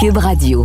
[0.00, 0.64] Cube Radio.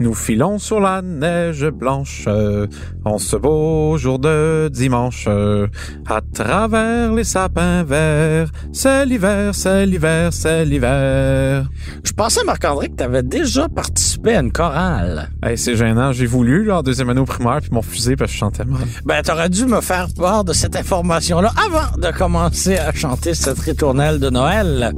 [0.00, 2.66] Nous filons sur la neige blanche euh,
[3.06, 5.24] en ce beau jour de dimanche.
[5.28, 5.66] euh,
[6.06, 11.70] à travers les sapins verts, c'est l'hiver, c'est l'hiver, c'est l'hiver.
[12.02, 15.30] Je pensais, Marc-André, que tu avais déjà participé à une chorale.
[15.42, 18.30] Hey, c'est gênant, j'ai voulu là, en deuxième année au primaire, puis m'ont refusé parce
[18.30, 18.82] que je chantais mal.
[19.06, 23.60] Ben, t'aurais dû me faire part de cette information-là avant de commencer à chanter cette
[23.60, 24.92] ritournelle de Noël.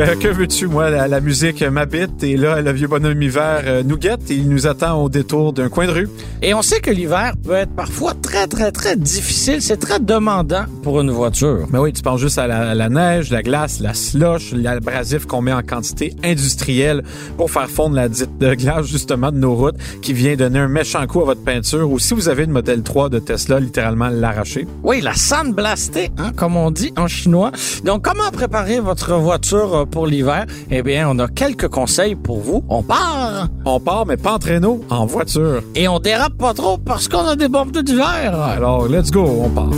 [0.00, 3.82] Bad que veux-tu, moi, la, la musique m'habite et là, le vieux bonhomme hiver euh,
[3.82, 6.10] nous guette et il nous attend au détour d'un coin de rue.
[6.42, 9.62] Et on sait que l'hiver peut être parfois très, très, très difficile.
[9.62, 11.66] C'est très demandant pour une voiture.
[11.70, 15.40] Ben oui, tu penses juste à la, la neige, la glace, la slush, l'abrasif qu'on
[15.40, 17.02] met en quantité industrielle
[17.38, 20.68] pour faire fondre la dite de glace justement de nos routes qui vient donner un
[20.68, 24.10] méchant coup à votre peinture ou si vous avez une modèle 3 de Tesla, littéralement
[24.10, 24.66] l'arracher.
[24.82, 27.52] Oui, la sandblasté, hein, comme on dit en chinois.
[27.84, 30.46] Donc, comment préparer votre voiture euh, pour l'hiver?
[30.70, 32.64] Eh bien, on a quelques conseils pour vous.
[32.68, 35.62] On part On part, mais pas en traîneau, en voiture.
[35.74, 38.38] et on dérape pas trop parce qu'on a des bombes d'hiver.
[38.40, 39.70] Alors, let's go, on part.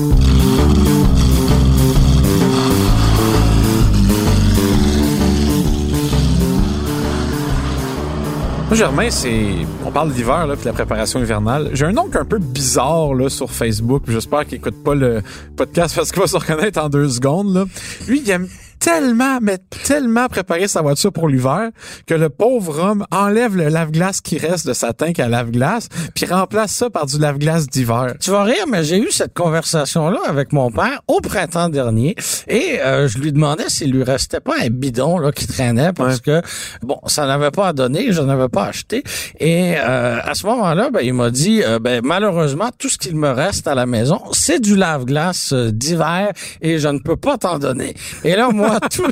[8.68, 9.66] Moi, Germain, c'est.
[9.84, 11.70] On parle d'hiver, là, puis la préparation hivernale.
[11.74, 14.04] J'ai un oncle un peu bizarre, là, sur Facebook.
[14.08, 15.20] J'espère qu'il écoute pas le
[15.56, 17.64] podcast parce qu'il va se reconnaître en deux secondes, là.
[18.08, 18.48] Lui, il aime
[18.82, 21.70] tellement, mais tellement préparer sa voiture pour l'hiver
[22.06, 26.26] que le pauvre homme enlève le lave-glace qui reste de sa tank à lave-glace puis
[26.26, 28.14] remplace ça par du lave-glace d'hiver.
[28.20, 32.16] Tu vas rire, mais j'ai eu cette conversation-là avec mon père au printemps dernier
[32.48, 36.20] et euh, je lui demandais s'il lui restait pas un bidon là qui traînait parce
[36.20, 36.42] que
[36.82, 39.04] bon, ça n'avait pas à donner, je n'avais pas acheté
[39.38, 43.14] et euh, à ce moment-là, ben, il m'a dit euh, ben malheureusement tout ce qu'il
[43.14, 47.38] me reste à la maison, c'est du lave-glace euh, d'hiver et je ne peux pas
[47.38, 47.94] t'en donner.
[48.24, 49.04] Et là moi tout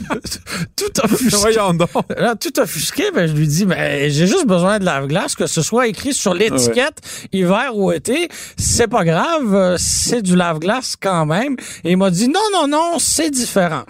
[0.77, 1.37] tout offusqué.
[1.37, 1.91] Voyons donc.
[2.17, 5.63] Là, tout offusqué, ben, je lui dis, ben, j'ai juste besoin de lave-glace, que ce
[5.63, 7.01] soit écrit sur l'étiquette,
[7.33, 11.57] hiver ou été, c'est pas grave, euh, c'est du lave-glace quand même.
[11.85, 13.85] Et il m'a dit, non, non, non, c'est différent.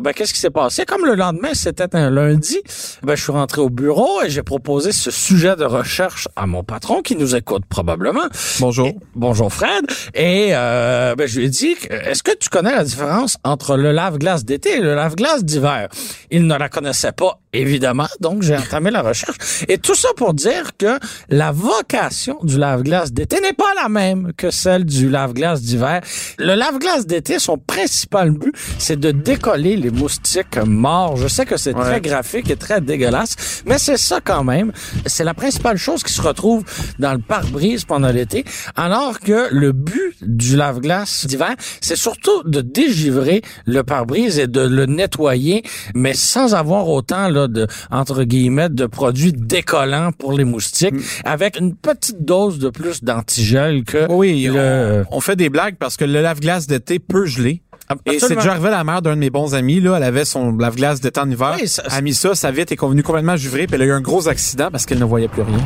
[0.00, 0.84] Ben, qu'est-ce qui s'est passé?
[0.84, 2.58] Comme le lendemain, c'était un lundi,
[3.04, 6.64] ben, je suis rentré au bureau et j'ai proposé ce sujet de recherche à mon
[6.64, 8.24] patron qui nous écoute probablement.
[8.58, 8.88] Bonjour.
[8.88, 9.84] Et- bonjour Fred.
[10.14, 13.92] Et euh, ben, je lui ai dit, est-ce que tu connais la différence entre le
[13.92, 15.88] lave-glace d'été et le lave-glace d'hiver?
[16.30, 19.36] Il ne la connaissait pas, évidemment, donc j'ai entamé la recherche.
[19.68, 24.32] Et tout ça pour dire que la vocation du lave-glace d'été n'est pas la même
[24.36, 26.00] que celle du lave-glace d'hiver.
[26.38, 31.16] Le lave-glace d'été, son principal but, c'est de décoller les moustiques morts.
[31.16, 31.82] Je sais que c'est Ouais.
[31.84, 34.72] très graphique et très dégueulasse, mais c'est ça quand même.
[35.06, 36.64] C'est la principale chose qui se retrouve
[36.98, 38.44] dans le pare-brise pendant l'été,
[38.76, 44.60] alors que le but du lave-glace d'hiver, c'est surtout de dégivrer le pare-brise et de
[44.60, 45.62] le nettoyer,
[45.94, 51.58] mais sans avoir autant là de entre guillemets de produits décollants pour les moustiques, avec
[51.58, 55.96] une petite dose de plus d'antigel que Oui, le on, on fait des blagues parce
[55.98, 57.60] que le lave-glace d'été peut geler.
[58.06, 59.96] Et c'est déjà arrivé à la mère d'un de mes bons amis, là.
[59.96, 61.56] Elle avait son lave-glace d'été en hiver.
[61.60, 63.84] Oui, ça- elle a mis ça, sa vitre est convenue complètement givrée, puis elle a
[63.86, 65.58] eu un gros accident parce qu'elle ne voyait plus rien.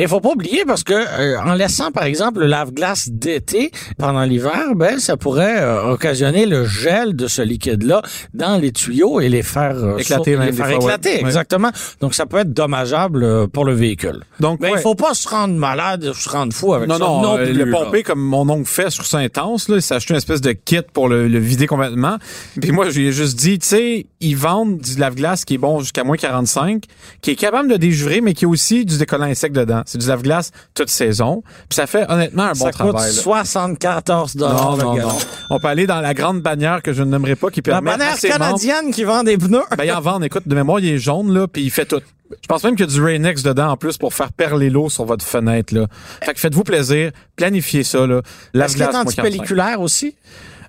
[0.00, 4.24] Il faut pas oublier parce que euh, en laissant par exemple le lave-glace d'été pendant
[4.24, 8.02] l'hiver, ben ça pourrait euh, occasionner le gel de ce liquide-là
[8.34, 10.82] dans les tuyaux et les faire euh, Éclater les des faire fois, ouais.
[10.84, 11.26] éclater Ouais.
[11.28, 11.70] exactement.
[12.00, 14.24] Donc ça peut être dommageable euh, pour le véhicule.
[14.40, 14.78] Donc, Mais ouais.
[14.80, 17.04] il faut pas se rendre malade, se rendre fou avec Non, ça.
[17.04, 17.78] non, plus, le là.
[17.84, 20.50] pomper comme mon oncle fait sur ça intense, là, il s'est acheté une espèce de
[20.52, 22.16] kit pour le, le vider complètement.
[22.60, 25.58] Puis moi, je lui ai juste dit, tu sais, ils vendent du lave-glace qui est
[25.58, 26.82] bon jusqu'à moins 45,
[27.22, 29.82] qui est capable de dégivrer, mais qui a aussi du décollant insecte dedans.
[29.86, 31.42] C'est du lave-glace toute saison.
[31.68, 33.14] Puis ça fait honnêtement un bon ça coûte travail.
[33.14, 33.22] là.
[33.22, 35.08] 74 dollars Non, non.
[35.50, 37.90] On peut aller dans la grande bannière que je ne nommerai pas qui La permet
[37.92, 39.62] à bannière membres- canadienne qui vend des pneus.
[39.76, 42.00] Ben, il en vend, écoute, de mémoire, il est jaune, là, puis il fait tout.
[42.30, 44.88] Je pense même qu'il y a du Rain-X dedans, en plus, pour faire perler l'eau
[44.88, 45.86] sur votre fenêtre, là.
[46.22, 48.18] Fait que faites-vous plaisir, planifiez ça, là.
[48.18, 49.20] Est-ce qu'il est Lave-glace, moins 45.
[49.24, 50.16] antipelliculaire aussi?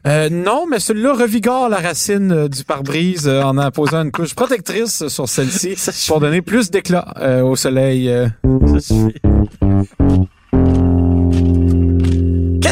[0.08, 4.36] Euh, non, mais celui-là revigore la racine euh, du pare-brise euh, en apposant une couche
[4.36, 5.76] protectrice sur celle-ci
[6.08, 8.08] pour donner plus d'éclat euh, au soleil.
[8.10, 8.28] euh.
[8.68, 9.16] Ça suffit.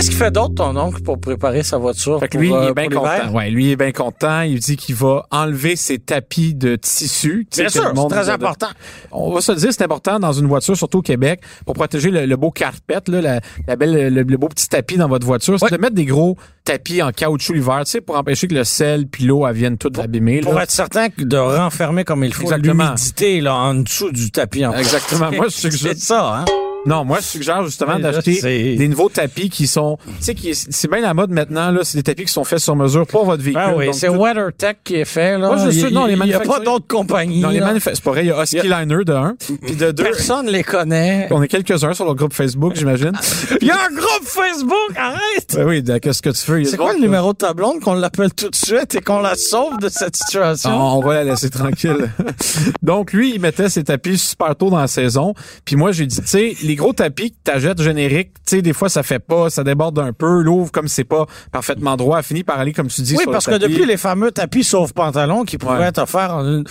[0.04, 2.20] Qu'est-ce qu'il fait d'autre, ton oncle, pour préparer sa voiture?
[2.20, 3.32] Fait que pour, lui, il euh, est bien content.
[3.34, 4.42] Ouais, lui, il est bien content.
[4.42, 7.48] Il dit qu'il va enlever ses tapis de tissu.
[7.56, 8.68] Bien sûr, c'est très de- important.
[9.14, 12.12] On va se le dire, c'est important dans une voiture, surtout au Québec, pour protéger
[12.12, 15.26] le, le beau carpet, là, la, la belle, le, le beau petit tapis dans votre
[15.26, 15.58] voiture.
[15.58, 15.72] C'est Ouais.
[15.72, 16.36] de mettre des gros
[16.66, 19.78] tapis en caoutchouc l'hiver, tu sais, pour empêcher que le sel puis l'eau elle vienne
[19.78, 20.42] tout abîmer.
[20.42, 20.64] Pour là.
[20.64, 22.84] être certain de renfermer comme il faut Exactement.
[22.86, 24.66] l'humidité là en dessous du tapis.
[24.66, 25.32] En Exactement.
[25.32, 26.46] Moi, je suggère- C'est ça, hein?
[26.85, 30.89] Non, moi, je suggère justement d'acheter des nouveaux tapis qui sont, tu sais, qui c'est
[30.91, 33.41] bien la mode maintenant là, c'est des tapis qui sont faits sur mesure pour votre
[33.41, 33.62] véhicule.
[33.65, 35.38] Ah oui, c'est tout- WeatherTech qui est fait.
[35.38, 35.47] Là.
[35.47, 37.41] Moi, je sais, non, les il y a pas manufacturiers- d'autres compagnies.
[37.41, 40.03] Dans les manifestes, c'est vrai, il y a Husky Liner de un, puis de deux.
[40.03, 41.27] Personne les connaît.
[41.31, 43.13] On est quelques-uns sur le groupe Facebook, j'imagine.
[43.62, 45.56] Il y a un groupe Facebook, arrête!
[45.56, 46.63] Ben oui, de- qu'est-ce que tu veux?
[46.65, 49.35] C'est quoi le numéro de ta blonde qu'on l'appelle tout de suite et qu'on la
[49.35, 50.69] sauve de cette situation?
[50.71, 52.09] On, on va la laisser tranquille.
[52.81, 55.33] Donc, lui, il mettait ses tapis super tôt dans la saison.
[55.65, 58.74] Puis moi, j'ai dit, tu sais, les gros tapis que t'achètes génériques, tu sais, des
[58.74, 60.42] fois, ça fait pas, ça déborde un peu.
[60.42, 63.31] L'ouvre, comme c'est pas parfaitement droit, finit par aller, comme tu dis, Oui, sur le
[63.34, 65.84] parce que depuis les fameux tapis sauve-pantalon qui pouvaient Ouais.
[65.86, 66.64] être offerts en une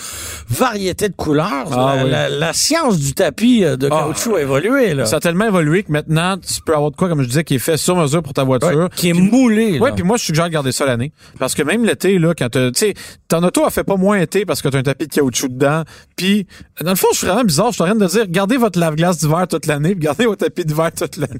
[0.49, 2.09] variété de couleurs, Ah la, oui.
[2.11, 4.01] la- la science du tapis euh, de Ah.
[4.07, 4.93] caoutchouc a évolué.
[4.93, 5.05] Là.
[5.05, 7.55] Ça a tellement évolué que maintenant, tu peux avoir de quoi, comme je disais, qui
[7.55, 8.69] est fait sur mesure pour ta voiture.
[8.77, 9.79] Ouais, qui est moulé.
[9.79, 9.91] Là.
[9.93, 12.59] puis moi je suggère de garder ça l'année parce que même l'été là quand tu
[12.75, 12.93] sais
[13.29, 15.83] ton auto a fait pas moins été parce que t'as un tapis de caoutchouc dedans.
[16.15, 16.47] Puis
[16.81, 18.79] dans le fond, je suis vraiment bizarre, je suis en train de dire gardez votre
[18.79, 21.39] lave-glace d'hiver toute l'année, puis gardez votre tapis d'hiver toute l'année.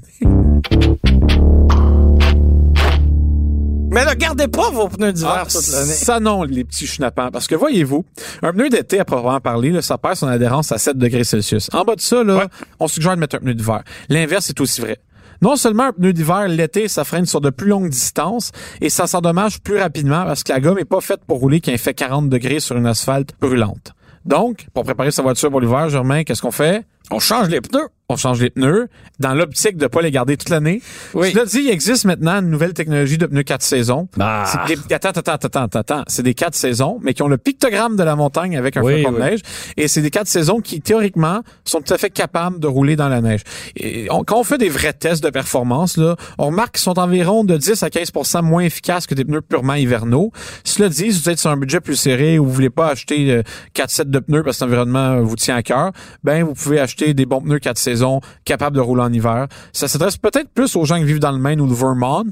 [3.90, 5.92] Mais ne gardez pas vos pneus d'hiver Ah, toute l'année.
[5.92, 7.30] Ça non, les petits schnappants.
[7.30, 8.04] Parce que voyez-vous,
[8.42, 11.68] un pneu d'été, à proprement parler, là, ça perd son adhérence à 7 degrés Celsius.
[11.72, 12.46] En bas de ça, là, Ouais.
[12.80, 13.84] on suggère de mettre un pneu d'hiver.
[14.08, 14.98] L'inverse est aussi vrai.
[15.42, 18.50] Non seulement un pneu d'hiver, l'été, ça freine sur de plus longues distances
[18.80, 21.70] et ça s'endommage plus rapidement parce que la gomme est pas faite pour rouler quand
[21.72, 23.92] il fait 40 degrés sur une asphalte brûlante.
[24.24, 26.84] Donc, pour préparer sa voiture pour l'hiver, Germain, qu'est-ce qu'on fait?
[27.10, 27.88] On change les pneus.
[28.10, 30.82] On change les pneus dans l'optique de pas les garder toute l'année.
[31.14, 31.32] Oui.
[31.32, 34.08] Cela dit, il existe maintenant une nouvelle technologie de pneus quatre saisons.
[34.46, 36.02] C'est des- attends, attends, attends, attends, attends.
[36.06, 39.00] C'est des quatre saisons, mais qui ont le pictogramme de la montagne avec un Oui,
[39.02, 39.40] flocon de neige.
[39.78, 43.08] Et c'est des quatre saisons qui, théoriquement, sont tout à fait capables de rouler dans
[43.08, 43.40] la neige.
[43.76, 46.98] Et on- quand on fait des vrais tests de performance, là, on remarque qu'ils sont
[46.98, 50.30] environ de 10 à 15% moins efficaces que des pneus purement hivernaux.
[50.64, 53.30] Cela dit, si vous êtes sur un budget plus serré ou vous voulez pas acheter
[53.30, 53.42] euh,
[53.72, 55.92] 4 sets de pneus parce que l'environnement vous tient à cœur,
[56.22, 57.93] ben, vous pouvez acheter des bons pneus quatre saisons
[58.44, 59.46] capables de rouler en hiver.
[59.72, 62.24] Ça s'adresse peut-être plus aux gens qui vivent dans le Maine ou le Vermont,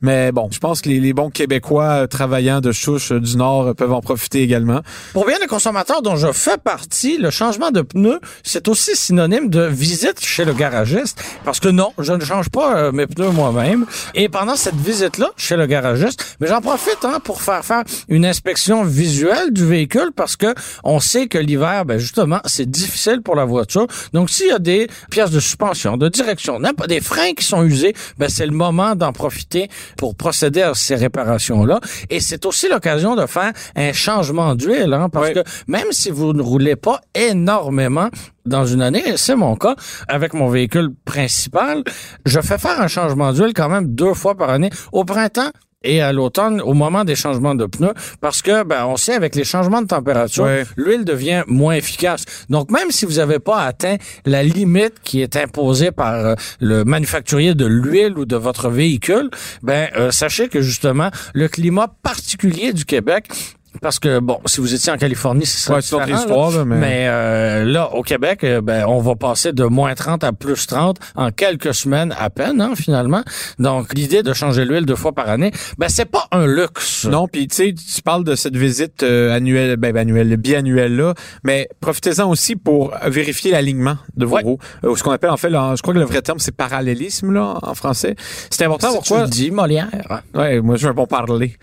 [0.00, 3.36] mais bon, je pense que les, les bons Québécois euh, travaillant de chouche euh, du
[3.36, 4.80] Nord euh, peuvent en profiter également.
[5.12, 9.48] Pour bien des consommateurs dont je fais partie, le changement de pneus, c'est aussi synonyme
[9.48, 11.22] de visite chez le garagiste.
[11.44, 13.86] Parce que non, je ne change pas mes pneus moi-même.
[14.14, 18.24] Et pendant cette visite-là, chez le garagiste, mais j'en profite hein, pour faire faire une
[18.26, 23.36] inspection visuelle du véhicule parce que on sait que l'hiver, ben justement, c'est difficile pour
[23.36, 23.86] la voiture.
[24.12, 27.62] Donc, s'il y a des pièces de suspension, de direction, n'importe- des freins qui sont
[27.64, 31.80] usés, ben c'est le moment d'en profiter pour procéder à ces réparations-là.
[32.10, 36.32] Et c'est aussi l'occasion de faire un changement d'huile, hein, parce que même si vous
[36.32, 38.08] ne roulez pas énormément
[38.46, 39.74] dans une année, et c'est mon cas,
[40.08, 41.82] avec mon véhicule principal,
[42.26, 45.50] je fais faire un changement d'huile quand même deux fois par année, au printemps
[45.84, 49.34] et à l'automne, au moment des changements de pneus, parce que ben, on sait avec
[49.34, 52.24] les changements de température, l'huile devient moins efficace.
[52.48, 56.84] Donc même si vous n'avez pas atteint la limite qui est imposée par euh, le
[56.84, 59.30] manufacturier de l'huile ou de votre véhicule,
[59.62, 63.28] ben euh, sachez que justement le climat particulier du Québec
[63.80, 66.64] parce que bon, si vous étiez en Californie, c'est Ouais, c'est une autre histoire, là,
[66.64, 70.66] mais- euh, là, au Québec, euh, ben, on va passer de moins 30 à plus
[70.66, 73.22] 30 en quelques semaines à peine, hein, finalement.
[73.58, 77.04] Donc, l'idée de changer l'huile deux fois par année, ben, c'est pas un luxe.
[77.06, 81.14] Non, puis tu sais, tu parles de cette visite euh, annuelle, ben, annuelle, biannuelle là,
[81.44, 84.42] mais profitez-en aussi pour vérifier l'alignement de vos Ouais.
[84.42, 84.58] roues.
[84.84, 87.32] Euh, ce qu'on appelle en fait, là, je crois que le vrai terme c'est parallélisme
[87.32, 88.16] là en français.
[88.50, 89.88] C'est important Si pourquoi tu le dis, Molière.
[90.34, 91.56] Ouais, moi je veux bon parler.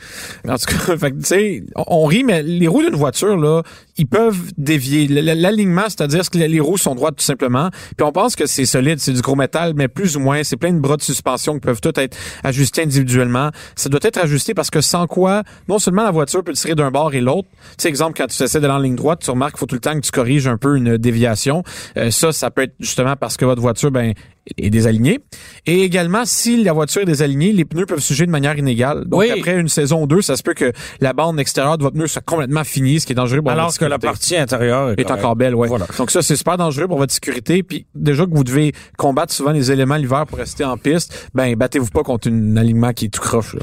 [0.48, 3.64] En tout cas, tu sais, on rit, mais les roues d'une voiture là,
[3.98, 5.08] ils peuvent dévier.
[5.08, 7.70] L'alignement, c'est-à-dire que les roues sont droites tout simplement.
[7.98, 10.58] Puis on pense que c'est solide, c'est du gros métal, mais plus ou moins, c'est
[10.58, 13.52] plein de bras de suspension qui peuvent tous être ajustés individuellement.
[13.76, 16.92] Ça doit être ajusté parce que sans quoi, non seulement la voiture peut tirer d'un
[16.92, 17.48] bord et l'autre.
[17.52, 19.76] Tu sais, exemple, quand tu essaies d'aller en ligne droite, tu remarques qu'il faut tout
[19.76, 21.64] le temps que tu corriges un peu une déviation.
[21.98, 24.14] Euh, ça, ça peut être justement parce que votre voiture, ben,
[24.58, 25.20] est désalignée.
[25.66, 29.06] Et également, si la voiture est désalignée, les pneus peuvent suger de manière inégale.
[29.06, 29.32] Donc, Oui.
[29.32, 32.08] après une saison ou deux, ça se peut que la bande extérieure de votre pneu
[32.08, 34.08] soit complètement finie, ce qui est dangereux pour Alors votre que la sécurité.
[34.08, 35.68] partie intérieure est, encore belle, ouais.
[35.68, 35.86] Voilà.
[35.98, 37.64] Donc ça, c'est super dangereux pour votre sécurité.
[37.64, 41.56] Puis déjà que vous devez combattre souvent les éléments l'hiver pour rester en piste, ben
[41.56, 43.56] battez-vous pas contre un alignement qui est tout croche.
[43.56, 43.62] là.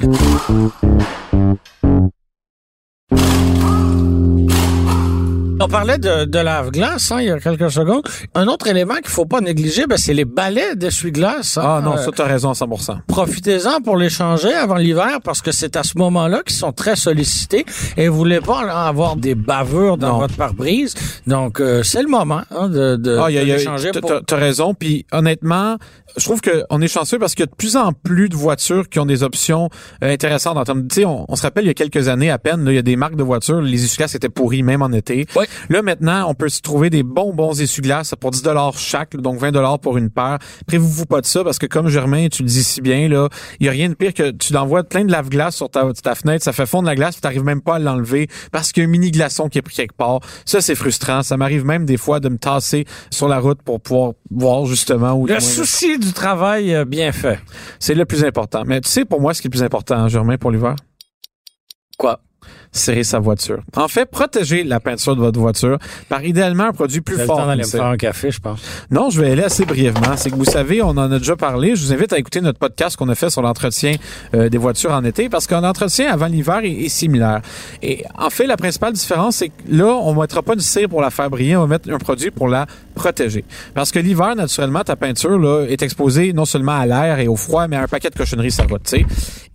[5.61, 8.03] On parlait de, de lave-glace hein, il y a quelques secondes.
[8.35, 11.59] Un autre élément qu'il faut pas négliger, ben, c'est les balais d'essuie-glace.
[11.59, 11.63] hein.
[11.65, 12.99] Ah non, Euh, ça t'as raison à 100%.
[13.09, 16.95] Profitez-en pour les changer avant l'hiver parce que c'est à ce moment-là qu'ils sont très
[16.97, 20.19] sollicités et vous voulez pas là, avoir des bavures dans Non.
[20.21, 20.95] votre pare-brise.
[21.27, 23.63] Donc euh, c'est le moment hein, de, de, Ah, y a- de y a- les
[23.65, 24.13] changer t'as- pour...
[24.25, 24.75] T'as raison.
[24.75, 25.77] Puis honnêtement,
[26.17, 28.89] je trouve qu'on est chanceux parce qu'il y a de plus en plus de voitures
[28.89, 29.69] qui ont des options
[30.05, 30.83] euh, intéressantes en termes.
[30.85, 32.71] de- Tu sais, on, on se rappelle il y a quelques années à peine, là,
[32.73, 35.27] il y a des marques de voitures, les essuie-glaces étaient pourris même en été.
[35.37, 35.45] Oui.
[35.69, 38.43] Là, maintenant, on peut se trouver des bons, bons essuie-glaces pour 10
[38.77, 40.39] chaque, donc 20 pour une paire.
[40.67, 43.29] Prévez-vous pas de ça parce que comme Germain, tu le dis si bien, là,
[43.61, 46.15] il y a rien de pire que tu l'envoies plein de lave-glace sur ta, ta
[46.15, 48.87] fenêtre, ça fait fondre la glace, tu n'arrives même pas à l'enlever parce qu'il y
[48.87, 50.21] a un mini glaçon qui est pris quelque part.
[50.45, 51.23] Ça, c'est frustrant.
[51.23, 55.13] Ça m'arrive même des fois de me tasser sur la route pour pouvoir voir justement
[55.15, 55.27] où...
[55.27, 57.39] Le souci du travail euh, bien fait.
[57.79, 58.63] C'est le plus important.
[58.67, 60.77] Mais tu sais, pour moi, ce qui est le plus important, Germain, pour l'hiver?
[61.97, 62.21] Quoi?
[62.73, 63.61] Serrer sa voiture.
[63.77, 67.47] En fait, protégez la peinture de votre voiture par idéalement un produit plus fort.
[67.47, 68.61] d'aller faire un café, je pense.
[68.91, 70.17] Non, je vais aller assez brièvement.
[70.17, 71.77] C'est que vous savez, on en a déjà parlé.
[71.77, 73.95] Je vous invite à écouter notre podcast qu'on a fait sur l'entretien
[74.35, 77.41] euh, des voitures en été parce qu'un entretien avant l'hiver est, similaire.
[77.83, 80.89] Et en fait, la principale différence, c'est que là, on ne mettra pas du cire
[80.89, 83.45] pour la faire briller, on va mettre un produit pour la protéger.
[83.75, 87.37] Parce que l'hiver, naturellement, ta peinture là, est exposée non seulement à l'air et au
[87.37, 89.07] froid, mais à un paquet de cochonneries ça va, tu sais.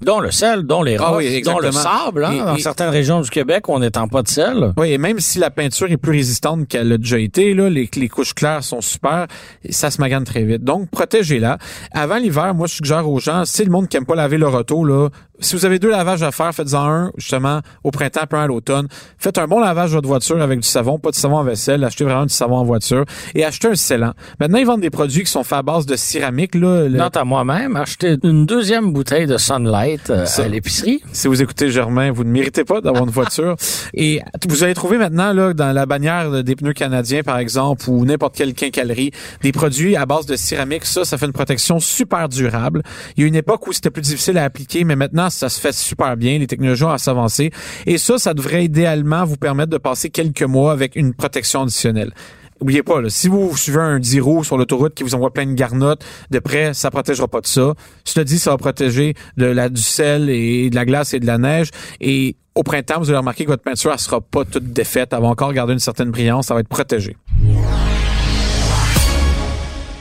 [0.02, 3.30] Dont le sel, dont les ah roches, dont le sable, hein, dans certaines régions du
[3.30, 4.74] Québec, on est en pas de sel.
[4.78, 7.90] Oui, et même si la peinture est plus résistante qu'elle a déjà été, là, les,
[7.96, 9.28] les couches claires sont super,
[9.70, 10.64] ça se magane très vite.
[10.64, 11.58] Donc, protégez-la.
[11.92, 14.48] Avant l'hiver, moi, je suggère aux gens, si le monde qui aime pas laver le
[14.48, 18.40] auto, là, si vous avez deux lavages à faire, faites-en un, justement, au printemps, puis
[18.40, 18.88] un à l'automne.
[19.18, 21.84] Faites un bon lavage de votre voiture avec du savon, pas de savon en vaisselle.
[21.84, 24.14] Achetez vraiment du savon en voiture et achetez un scellant.
[24.40, 26.88] Maintenant, ils vendent des produits qui sont faits à base de céramique, là.
[26.88, 27.00] Le...
[27.02, 31.02] à moi-même, achetez une deuxième bouteille de Sunlight euh, à l'épicerie.
[31.12, 33.56] Si vous écoutez Germain, vous ne méritez pas d'avoir une voiture.
[33.94, 38.06] et vous allez trouver maintenant, là, dans la bannière des pneus canadiens, par exemple, ou
[38.06, 40.86] n'importe quelle quincaillerie, des produits à base de céramique.
[40.86, 42.84] Ça, ça fait une protection super durable.
[43.16, 45.60] Il y a une époque où c'était plus difficile à appliquer, mais maintenant, ça se
[45.60, 46.38] fait super bien.
[46.40, 47.52] Les technologies ont s'avancer.
[47.86, 52.14] Et ça, ça devrait idéalement vous permettre de passer quelques mois avec une protection additionnelle.
[52.64, 55.46] Oubliez pas, là, si vous suivez un 10 roues sur l'autoroute qui vous envoie plein
[55.46, 57.74] de garnottes, de près, ça protégera pas de ça.
[58.06, 61.26] Cela dit, ça va protéger de la, du sel et de la glace et de
[61.28, 61.72] la neige.
[62.00, 65.10] Et au printemps, vous allez remarquer que votre peinture, elle sera pas toute défaite.
[65.12, 66.48] Elle va encore garder une certaine brillance.
[66.48, 67.18] Ça va être protégé.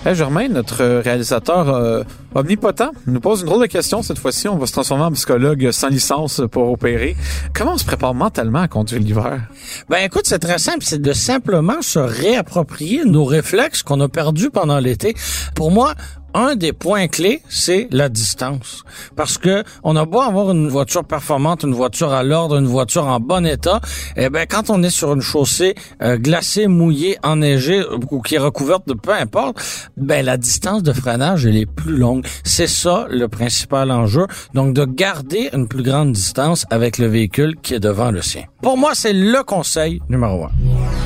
[0.05, 2.03] Hey Germain, notre réalisateur euh,
[2.35, 4.49] omnipotent, nous pose une drôle de question cette fois-ci.
[4.49, 7.15] On va se transformer en psychologue sans licence pour opérer.
[7.55, 9.43] Comment on se prépare mentalement à conduire l'hiver?
[9.89, 10.81] Ben écoute, c'est très simple.
[10.81, 15.15] C'est de simplement se réapproprier nos réflexes qu'on a perdus pendant l'été.
[15.55, 15.95] Pour moi,
[16.35, 18.85] un des points clés, c'est la distance.
[19.17, 23.07] Parce que on a beau avoir une voiture performante, une voiture à l'ordre, une voiture
[23.07, 23.81] en bon état,
[24.17, 28.39] eh ben quand on est sur une chaussée euh, glacée, mouillée, enneigée ou qui est
[28.39, 29.57] recouverte de peu importe,
[29.97, 32.27] ben la distance de freinage elle est plus longue.
[32.45, 34.27] C'est ça le principal enjeu.
[34.55, 38.45] Donc de garder une plus grande distance avec le véhicule qui est devant le sien.
[38.63, 41.02] Pour moi, c'est le conseil numéro un.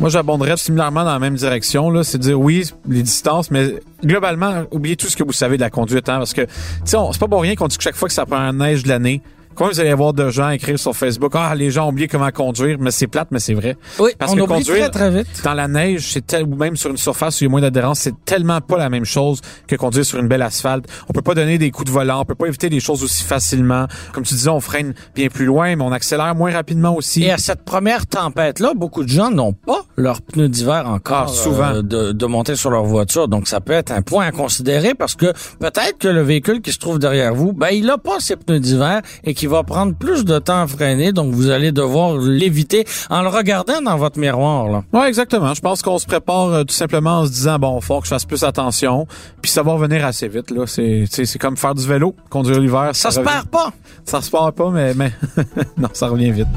[0.00, 1.88] Moi, j'abonderais similairement dans la même direction.
[1.90, 3.74] Là, c'est dire oui, les distances, mais
[4.04, 6.46] globalement, oubliez tout ce que vous savez de la conduite, hein, parce que,
[6.84, 8.88] c'est pas pour rien qu'on dit que chaque fois que ça prend un neige de
[8.88, 9.22] l'année,
[9.54, 12.30] Combien vous allez avoir de gens écrire sur Facebook, ah, les gens ont oublié comment
[12.30, 13.76] conduire, mais c'est plate, mais c'est vrai.
[13.98, 15.42] Oui, Parce on que oublie conduire très, très vite.
[15.44, 17.60] dans la neige, c'est tel, ou même sur une surface où il y a moins
[17.60, 20.86] d'adhérence, c'est tellement pas la même chose que conduire sur une belle asphalte.
[21.08, 23.22] On peut pas donner des coups de volant, on peut pas éviter des choses aussi
[23.22, 23.86] facilement.
[24.12, 27.24] Comme tu disais, on freine bien plus loin, mais on accélère moins rapidement aussi.
[27.24, 31.32] Et à cette première tempête-là, beaucoup de gens n'ont pas leurs pneus d'hiver encore ah,
[31.32, 31.74] souvent.
[31.74, 33.28] Euh, de, de monter sur leur voiture.
[33.28, 36.72] Donc, ça peut être un point à considérer parce que peut-être que le véhicule qui
[36.72, 39.94] se trouve derrière vous, ben, il a pas ses pneus d'hiver et qui va prendre
[39.94, 44.18] plus de temps à freiner, donc vous allez devoir l'éviter en le regardant dans votre
[44.18, 44.68] miroir.
[44.68, 44.84] Là.
[44.92, 45.54] Ouais, exactement.
[45.54, 48.10] Je pense qu'on se prépare euh, tout simplement en se disant bon, faut que je
[48.10, 49.06] fasse plus attention,
[49.42, 50.50] puis ça va revenir assez vite.
[50.50, 52.90] Là, c'est c'est comme faire du vélo, conduire l'hiver.
[52.92, 53.72] Ça, ça se perd pas.
[54.04, 55.12] Ça se perd pas, mais mais
[55.76, 56.48] non, ça revient vite.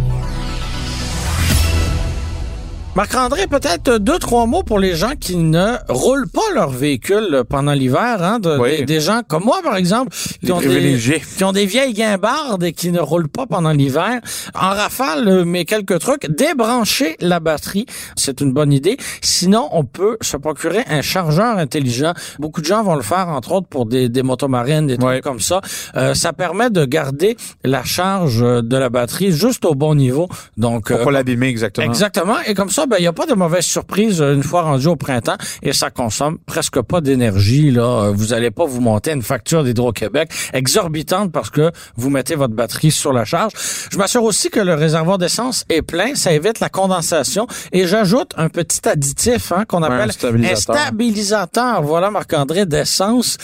[2.98, 7.74] Marc-André, peut-être deux, trois mots pour les gens qui ne roulent pas leur véhicule pendant
[7.74, 8.24] l'hiver.
[8.24, 10.98] Hein, des, gens comme moi, par exemple, qui ont, des,
[11.38, 14.20] qui ont, des, vieilles guimbardes et qui ne roulent pas pendant l'hiver.
[14.56, 16.27] En rafale, mais quelques trucs.
[16.27, 17.86] Débrancher la batterie,
[18.16, 18.98] c'est une bonne idée.
[19.22, 22.13] Sinon, on peut se procurer un chargeur intelligent.
[22.39, 25.39] Beaucoup de gens vont le faire, entre autres, pour des, des motomarines, des trucs comme
[25.39, 25.62] ça.
[25.98, 30.27] Euh, ça permet de garder la charge de la batterie juste au bon niveau.
[30.58, 31.86] Donc, pour pas euh, l'abîmer, exactement.
[31.86, 32.38] Exactement.
[32.48, 34.88] Et comme ça, ben, il n'y a pas de mauvaise surprise euh, une fois rendu
[34.88, 37.72] au printemps et ça consomme presque pas d'énergie.
[37.72, 42.36] Là, euh, Vous allez pas vous monter une facture d'Hydro-Québec exorbitante parce que vous mettez
[42.36, 43.53] votre batterie sur la charge.
[43.91, 46.15] Je m'assure aussi que le réservoir d'essence est plein.
[46.15, 47.48] Ça évite la condensation.
[47.72, 51.82] Et j'ajoute un petit additif hein, qu'on appelle un stabilisateur.
[51.82, 53.38] Voilà, Marc-André, d'essence.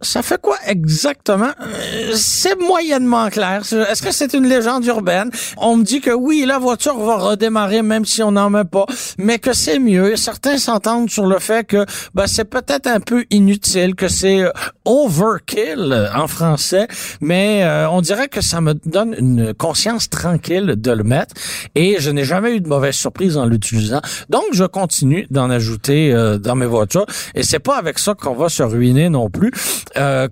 [0.00, 1.50] Ça fait quoi exactement?
[1.60, 3.62] Euh, c'est moyennement clair.
[3.90, 5.30] Est-ce que c'est une légende urbaine?
[5.56, 8.85] On me dit que oui, la voiture va redémarrer même si on n'en met pas.
[9.18, 10.16] Mais que c'est mieux.
[10.16, 14.50] Certains s'entendent sur le fait que ben, c'est peut-être un peu inutile, que c'est euh,
[14.84, 16.88] overkill en français,
[17.20, 21.34] mais euh, on dirait que ça me donne une conscience tranquille de le mettre
[21.74, 24.00] et je n'ai jamais eu de mauvaise surprise en l'utilisant.
[24.28, 28.34] Donc, je continue d'en ajouter euh, dans mes voitures et c'est pas avec ça qu'on
[28.34, 29.52] va se ruiner non plus.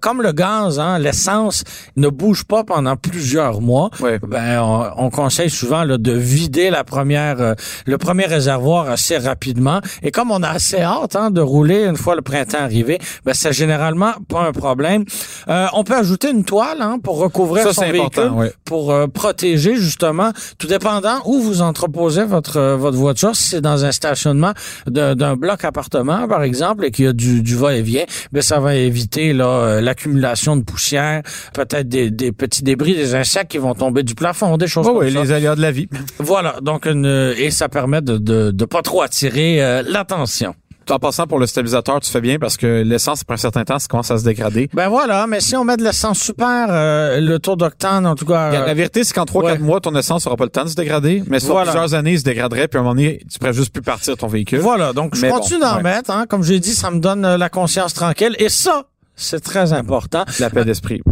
[0.01, 1.65] comme le gaz, hein, l'essence
[1.97, 3.91] ne bouge pas pendant plusieurs mois.
[4.01, 4.61] Ben,
[4.97, 7.55] on, conseille souvent là, de vider la première,
[7.87, 9.81] le premier réservoir assez rapidement.
[10.03, 13.35] Et comme on a assez hâte hein, de rouler une fois le printemps arrivé, ben
[13.35, 15.05] c'est généralement pas un problème.
[15.49, 20.31] Euh, on peut ajouter une toile hein, pour recouvrir son véhicule, pour euh, protéger justement,
[20.59, 23.35] tout dépendant où vous entreposez votre euh, votre voiture.
[23.37, 24.53] Si c'est dans un stationnement
[24.87, 28.75] d'un bloc appartement, par exemple, et qu'il y a du, du va-et-vient, ben ça va
[28.75, 31.23] éviter là l'accumulation de poussière,
[31.53, 34.99] peut-être des, des, petits débris, des insectes qui vont tomber du plafond, des choses comme
[34.99, 35.89] oui, les aléas de la vie.
[36.19, 40.55] Voilà, donc une, et ça permet de de, de pas trop attirer l'attention
[40.93, 43.79] en passant pour le stabilisateur, tu fais bien parce que l'essence, après un certain temps,
[43.79, 44.69] ça commence à se dégrader.
[44.75, 48.27] Ben voilà, mais si on met de l'essence super, euh, le taux d'octane, en tout
[48.27, 48.51] cas...
[48.51, 51.23] la vérité, c'est qu'en 3-4 mois, ton essence n'aura pas le temps de se dégrader,
[51.27, 53.73] mais sur plusieurs années, il se dégraderait, puis à un moment donné, tu pourrais juste
[53.73, 54.59] plus partir ton véhicule.
[54.59, 56.11] Voilà, donc je continue d'en mettre.
[56.11, 58.37] Hein, comme j'ai dit, ça me donne euh, la conscience tranquille.
[58.39, 58.85] Et ça,
[59.17, 60.25] c'est très important.
[60.41, 61.03] La paix d'esprit.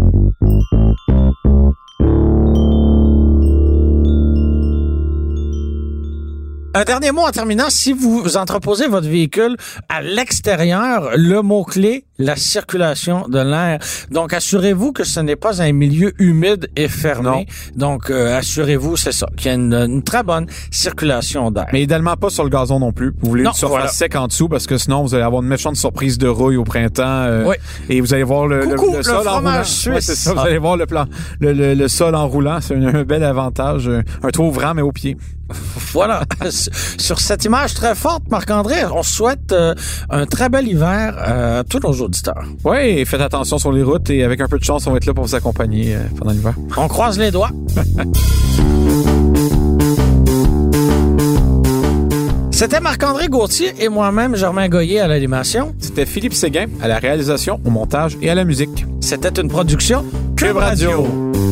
[6.74, 9.58] Un dernier mot en terminant, si vous entreposez votre véhicule
[9.90, 13.78] à l'extérieur, le mot-clé, la circulation de l'air.
[14.10, 17.46] Donc, assurez-vous que ce n'est pas un milieu humide et fermé.
[17.76, 21.66] Donc, euh, assurez-vous, c'est ça, qu'il y a une, très bonne circulation d'air.
[21.72, 23.12] Mais idéalement pas sur le gazon non plus.
[23.20, 25.76] Vous voulez une surface sec en dessous parce que sinon, vous allez avoir une méchante
[25.76, 27.02] surprise de rouille au printemps.
[27.04, 27.56] Euh, oui.
[27.88, 29.62] Et vous allez voir le, le, sol en roulant.
[29.64, 30.32] c'est ça.
[30.32, 31.06] Vous allez voir le plan,
[31.40, 32.58] le, sol en roulant.
[32.60, 33.90] C'est un, bel avantage.
[34.22, 35.16] Un toit ouvrant, mais au pied.
[35.92, 36.22] voilà.
[36.98, 39.74] Sur cette image très forte, Marc-André, on souhaite euh,
[40.10, 42.11] un très bel hiver à tous nos auditeurs.
[42.64, 45.06] Oui, faites attention sur les routes et avec un peu de chance, on va être
[45.06, 46.54] là pour vous accompagner euh, pendant l'hiver.
[46.76, 47.50] On croise les doigts.
[52.62, 55.74] C'était Marc-André Gauthier et moi-même, Germain Goyer à l'animation.
[55.80, 58.84] C'était Philippe Séguin à la réalisation, au montage et à la musique.
[59.00, 60.04] C'était une production
[60.36, 61.51] Cube Radio.